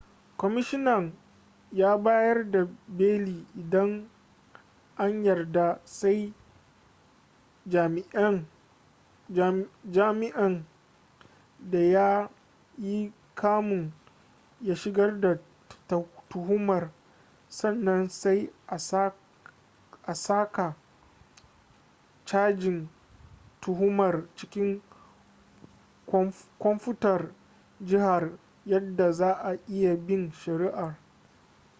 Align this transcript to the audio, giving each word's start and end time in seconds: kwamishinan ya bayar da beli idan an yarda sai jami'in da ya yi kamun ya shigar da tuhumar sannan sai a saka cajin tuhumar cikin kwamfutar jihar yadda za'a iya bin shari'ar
kwamishinan 0.37 1.13
ya 1.71 1.97
bayar 1.97 2.51
da 2.51 2.67
beli 2.87 3.47
idan 3.55 4.09
an 4.97 5.23
yarda 5.23 5.81
sai 5.85 6.33
jami'in 9.85 10.65
da 11.59 11.79
ya 11.79 12.29
yi 12.77 13.13
kamun 13.35 13.93
ya 14.61 14.75
shigar 14.75 15.21
da 15.21 15.39
tuhumar 16.29 16.91
sannan 17.49 18.09
sai 18.09 18.49
a 20.05 20.13
saka 20.15 20.75
cajin 22.25 22.89
tuhumar 23.61 24.25
cikin 24.35 24.81
kwamfutar 26.59 27.31
jihar 27.81 28.31
yadda 28.65 29.11
za'a 29.11 29.57
iya 29.69 29.95
bin 29.95 30.31
shari'ar 30.31 30.97